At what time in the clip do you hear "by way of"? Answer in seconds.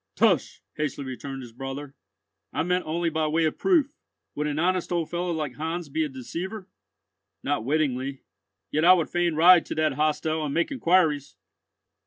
3.11-3.59